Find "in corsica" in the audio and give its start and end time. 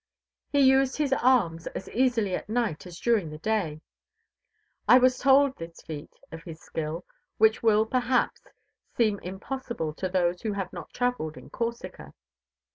11.37-12.15